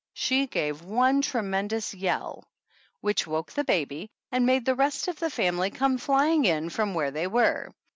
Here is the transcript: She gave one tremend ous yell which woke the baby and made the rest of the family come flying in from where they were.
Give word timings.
She 0.15 0.47
gave 0.47 0.81
one 0.81 1.21
tremend 1.21 1.73
ous 1.73 1.93
yell 1.93 2.43
which 3.01 3.27
woke 3.27 3.51
the 3.51 3.63
baby 3.63 4.09
and 4.31 4.47
made 4.47 4.65
the 4.65 4.73
rest 4.73 5.07
of 5.07 5.19
the 5.19 5.29
family 5.29 5.69
come 5.69 5.99
flying 5.99 6.45
in 6.45 6.71
from 6.71 6.95
where 6.95 7.11
they 7.11 7.27
were. 7.27 7.69